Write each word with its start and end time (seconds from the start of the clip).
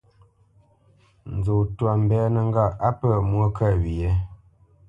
Nzó 1.35 1.55
twâ 1.77 1.91
mbínə́ 2.01 2.43
ŋgâʼ 2.49 2.73
á 2.87 2.89
pə̂ 2.99 3.11
mwô 3.29 3.45
kə 3.57 3.67
wye? 3.83 4.09